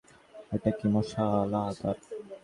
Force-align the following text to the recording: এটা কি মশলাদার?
এটা 0.53 0.69
কি 0.77 0.85
মশলাদার? 0.93 1.97